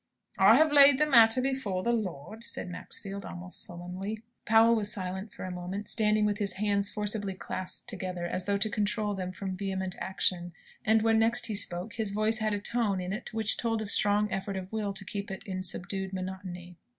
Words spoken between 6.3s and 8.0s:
his hands forcibly clasped